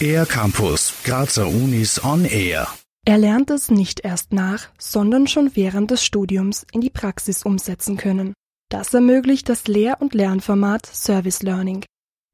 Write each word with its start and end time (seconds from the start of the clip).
Air 0.00 0.26
Campus, 0.26 0.94
Grazer 1.04 1.48
Unis 1.48 2.02
on 2.04 2.24
Air. 2.24 2.68
Er 3.04 3.18
lernt 3.18 3.50
es 3.50 3.70
nicht 3.70 4.00
erst 4.04 4.32
nach, 4.32 4.68
sondern 4.78 5.26
schon 5.26 5.56
während 5.56 5.90
des 5.90 6.04
Studiums 6.04 6.66
in 6.72 6.80
die 6.80 6.90
Praxis 6.90 7.42
umsetzen 7.42 7.96
können. 7.96 8.34
Das 8.70 8.92
ermöglicht 8.92 9.48
das 9.48 9.66
Lehr- 9.66 10.00
und 10.00 10.14
Lernformat 10.14 10.86
Service 10.86 11.42
Learning. 11.42 11.84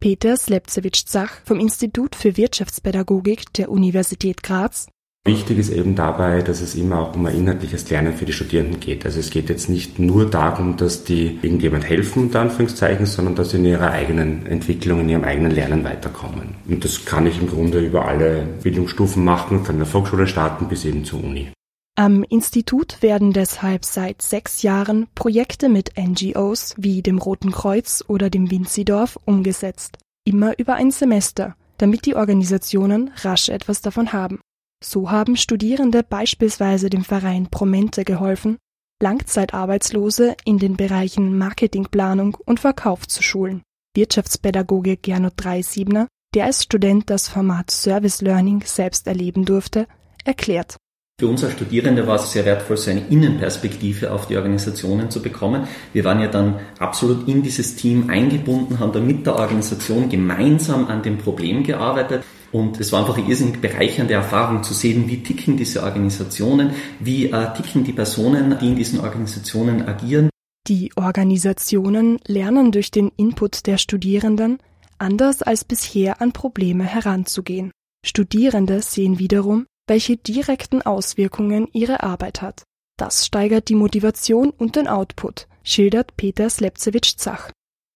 Peter 0.00 0.36
Slepzewitsch-Zach 0.36 1.40
vom 1.44 1.60
Institut 1.60 2.14
für 2.14 2.36
Wirtschaftspädagogik 2.36 3.52
der 3.54 3.70
Universität 3.70 4.42
Graz 4.42 4.86
Wichtig 5.26 5.56
ist 5.56 5.70
eben 5.70 5.94
dabei, 5.94 6.42
dass 6.42 6.60
es 6.60 6.74
immer 6.74 7.00
auch 7.00 7.16
um 7.16 7.24
ein 7.24 7.34
inhaltliches 7.34 7.88
Lernen 7.88 8.12
für 8.12 8.26
die 8.26 8.34
Studierenden 8.34 8.78
geht. 8.78 9.06
Also 9.06 9.20
es 9.20 9.30
geht 9.30 9.48
jetzt 9.48 9.70
nicht 9.70 9.98
nur 9.98 10.28
darum, 10.28 10.76
dass 10.76 11.04
die 11.04 11.38
irgendjemand 11.40 11.88
helfen, 11.88 12.24
unter 12.24 12.42
Anführungszeichen, 12.42 13.06
sondern 13.06 13.34
dass 13.34 13.50
sie 13.50 13.56
in 13.56 13.64
ihrer 13.64 13.90
eigenen 13.90 14.44
Entwicklung, 14.44 15.00
in 15.00 15.08
ihrem 15.08 15.24
eigenen 15.24 15.52
Lernen 15.52 15.82
weiterkommen. 15.82 16.56
Und 16.68 16.84
das 16.84 17.06
kann 17.06 17.26
ich 17.26 17.40
im 17.40 17.48
Grunde 17.48 17.80
über 17.80 18.06
alle 18.06 18.46
Bildungsstufen 18.62 19.24
machen, 19.24 19.64
von 19.64 19.78
der 19.78 19.86
Volksschule 19.86 20.26
starten 20.26 20.68
bis 20.68 20.84
eben 20.84 21.06
zur 21.06 21.24
Uni. 21.24 21.48
Am 21.96 22.22
Institut 22.24 23.00
werden 23.00 23.32
deshalb 23.32 23.86
seit 23.86 24.20
sechs 24.20 24.60
Jahren 24.60 25.06
Projekte 25.14 25.70
mit 25.70 25.92
NGOs 25.96 26.74
wie 26.76 27.00
dem 27.00 27.16
Roten 27.16 27.50
Kreuz 27.50 28.04
oder 28.08 28.28
dem 28.28 28.50
Winzidorf 28.50 29.18
umgesetzt. 29.24 29.96
Immer 30.24 30.58
über 30.58 30.74
ein 30.74 30.90
Semester, 30.90 31.56
damit 31.78 32.04
die 32.04 32.14
Organisationen 32.14 33.10
rasch 33.22 33.48
etwas 33.48 33.80
davon 33.80 34.12
haben. 34.12 34.40
So 34.84 35.10
haben 35.10 35.36
Studierende 35.36 36.02
beispielsweise 36.02 36.90
dem 36.90 37.04
Verein 37.04 37.48
Promente 37.48 38.04
geholfen, 38.04 38.58
Langzeitarbeitslose 39.02 40.36
in 40.44 40.58
den 40.58 40.76
Bereichen 40.76 41.38
Marketingplanung 41.38 42.36
und 42.44 42.60
Verkauf 42.60 43.08
zu 43.08 43.22
schulen. 43.22 43.62
Wirtschaftspädagoge 43.96 44.98
Gernot 44.98 45.32
Dreisiebner, 45.36 46.06
der 46.34 46.44
als 46.44 46.64
Student 46.64 47.08
das 47.08 47.28
Format 47.28 47.70
Service 47.70 48.20
Learning 48.20 48.62
selbst 48.62 49.06
erleben 49.06 49.46
durfte, 49.46 49.86
erklärt. 50.24 50.76
Für 51.20 51.28
uns 51.28 51.44
als 51.44 51.52
Studierende 51.52 52.08
war 52.08 52.16
es 52.16 52.32
sehr 52.32 52.44
wertvoll, 52.44 52.76
so 52.76 52.90
eine 52.90 53.06
Innenperspektive 53.06 54.10
auf 54.10 54.26
die 54.26 54.36
Organisationen 54.36 55.10
zu 55.10 55.22
bekommen. 55.22 55.68
Wir 55.92 56.02
waren 56.02 56.20
ja 56.20 56.26
dann 56.26 56.58
absolut 56.80 57.28
in 57.28 57.44
dieses 57.44 57.76
Team 57.76 58.10
eingebunden, 58.10 58.80
haben 58.80 58.92
da 58.92 58.98
mit 58.98 59.24
der 59.24 59.36
Organisation 59.36 60.08
gemeinsam 60.08 60.88
an 60.88 61.04
dem 61.04 61.18
Problem 61.18 61.62
gearbeitet. 61.62 62.24
Und 62.50 62.80
es 62.80 62.90
war 62.90 62.98
einfach 62.98 63.16
eine 63.16 63.28
irrsinnig 63.28 63.60
bereichernde 63.60 64.14
Erfahrung 64.14 64.64
zu 64.64 64.74
sehen, 64.74 65.06
wie 65.06 65.22
ticken 65.22 65.56
diese 65.56 65.84
Organisationen, 65.84 66.70
wie 66.98 67.30
äh, 67.30 67.54
ticken 67.54 67.84
die 67.84 67.92
Personen, 67.92 68.58
die 68.60 68.66
in 68.66 68.76
diesen 68.76 68.98
Organisationen 68.98 69.86
agieren. 69.86 70.30
Die 70.66 70.90
Organisationen 70.96 72.18
lernen 72.26 72.72
durch 72.72 72.90
den 72.90 73.12
Input 73.16 73.68
der 73.68 73.78
Studierenden, 73.78 74.58
anders 74.98 75.42
als 75.42 75.64
bisher 75.64 76.20
an 76.20 76.32
Probleme 76.32 76.82
heranzugehen. 76.82 77.70
Studierende 78.04 78.82
sehen 78.82 79.20
wiederum, 79.20 79.66
welche 79.86 80.16
direkten 80.16 80.82
Auswirkungen 80.82 81.68
ihre 81.72 82.02
Arbeit 82.02 82.42
hat. 82.42 82.64
Das 82.96 83.26
steigert 83.26 83.68
die 83.68 83.74
Motivation 83.74 84.50
und 84.50 84.76
den 84.76 84.86
Output, 84.88 85.46
schildert 85.62 86.16
Peter 86.16 86.48
Slepzewitsch-Zach. 86.48 87.50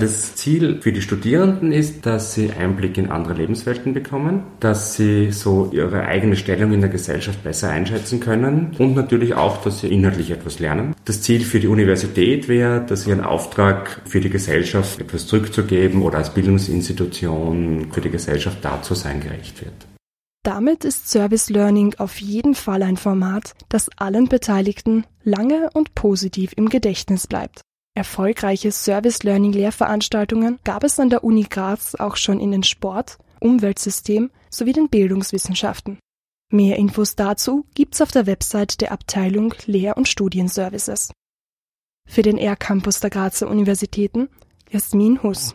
Das 0.00 0.34
Ziel 0.34 0.80
für 0.80 0.92
die 0.92 1.02
Studierenden 1.02 1.72
ist, 1.72 2.06
dass 2.06 2.32
sie 2.32 2.50
Einblick 2.52 2.96
in 2.96 3.10
andere 3.10 3.34
Lebenswelten 3.34 3.92
bekommen, 3.92 4.44
dass 4.58 4.94
sie 4.94 5.30
so 5.30 5.68
ihre 5.72 6.06
eigene 6.06 6.36
Stellung 6.36 6.72
in 6.72 6.80
der 6.80 6.88
Gesellschaft 6.88 7.44
besser 7.44 7.68
einschätzen 7.68 8.18
können 8.18 8.74
und 8.78 8.96
natürlich 8.96 9.34
auch, 9.34 9.60
dass 9.60 9.80
sie 9.80 9.88
inhaltlich 9.88 10.30
etwas 10.30 10.58
lernen. 10.58 10.94
Das 11.04 11.20
Ziel 11.20 11.42
für 11.42 11.60
die 11.60 11.68
Universität 11.68 12.48
wäre, 12.48 12.80
dass 12.80 13.02
sie 13.02 13.12
einen 13.12 13.20
Auftrag 13.20 14.00
für 14.06 14.20
die 14.20 14.30
Gesellschaft 14.30 15.02
etwas 15.02 15.26
zurückzugeben 15.26 16.00
oder 16.00 16.16
als 16.16 16.32
Bildungsinstitution 16.32 17.88
für 17.92 18.00
die 18.00 18.10
Gesellschaft 18.10 18.58
da 18.62 18.80
zu 18.80 18.94
sein 18.94 19.20
gerecht 19.20 19.60
wird. 19.60 19.74
Damit 20.42 20.84
ist 20.84 21.08
Service 21.10 21.50
Learning 21.50 21.94
auf 21.98 22.20
jeden 22.20 22.54
Fall 22.54 22.82
ein 22.82 22.96
Format, 22.96 23.54
das 23.68 23.90
allen 23.96 24.28
Beteiligten 24.28 25.04
lange 25.22 25.68
und 25.74 25.94
positiv 25.94 26.52
im 26.56 26.70
Gedächtnis 26.70 27.26
bleibt. 27.26 27.60
Erfolgreiche 27.94 28.72
Service 28.72 29.22
Learning 29.22 29.52
Lehrveranstaltungen 29.52 30.58
gab 30.64 30.84
es 30.84 30.98
an 30.98 31.10
der 31.10 31.24
Uni 31.24 31.42
Graz 31.42 31.94
auch 31.94 32.16
schon 32.16 32.40
in 32.40 32.52
den 32.52 32.62
Sport, 32.62 33.18
Umweltsystem 33.40 34.30
sowie 34.48 34.72
den 34.72 34.88
Bildungswissenschaften. 34.88 35.98
Mehr 36.52 36.76
Infos 36.76 37.16
dazu 37.16 37.66
gibt's 37.74 38.00
auf 38.00 38.10
der 38.10 38.26
Website 38.26 38.80
der 38.80 38.92
Abteilung 38.92 39.54
Lehr- 39.66 39.96
und 39.96 40.08
Studienservices. 40.08 41.12
Für 42.08 42.22
den 42.22 42.38
R-Campus 42.38 43.00
der 43.00 43.10
Grazer 43.10 43.48
Universitäten 43.48 44.28
Jasmin 44.70 45.22
Huss. 45.22 45.54